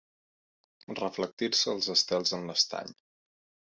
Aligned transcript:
Reflectir-se 1.01 1.71
els 1.77 1.93
estels 1.99 2.37
en 2.41 2.53
l'estany. 2.53 2.95